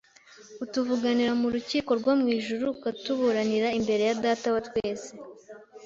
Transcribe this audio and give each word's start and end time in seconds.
utuvuganira 0.63 1.31
mu 1.41 1.47
rukiko 1.55 1.91
rwo 1.99 2.13
mu 2.19 2.27
ijuru, 2.37 2.67
akatuburanira 2.77 3.67
imbere 3.79 4.01
ya 4.09 4.17
Data 4.23 4.47
wa 4.55 4.61
twese. 4.67 5.09